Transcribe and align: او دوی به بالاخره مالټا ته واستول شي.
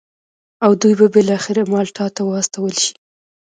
او 0.65 0.71
دوی 0.81 0.93
به 0.99 1.07
بالاخره 1.15 1.61
مالټا 1.71 2.05
ته 2.15 2.21
واستول 2.25 2.73
شي. 2.83 2.93